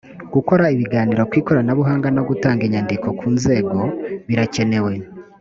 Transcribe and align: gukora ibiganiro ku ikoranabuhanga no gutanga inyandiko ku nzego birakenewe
gukora 0.33 0.63
ibiganiro 0.75 1.21
ku 1.29 1.33
ikoranabuhanga 1.41 2.07
no 2.15 2.23
gutanga 2.29 2.61
inyandiko 2.67 3.07
ku 3.19 3.27
nzego 3.37 3.79
birakenewe 4.27 4.93